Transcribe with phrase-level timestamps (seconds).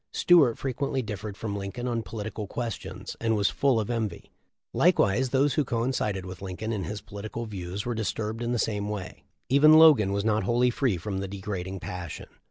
[0.13, 4.31] Stuart frequently differed from Lincoln on political questions, and was full of envy.
[4.73, 8.89] Likewise those who coincided with Lincoln in his political views were disturbed in the same
[8.89, 9.25] way.
[9.49, 12.27] Even Logan was not wholly free from the degrading passion.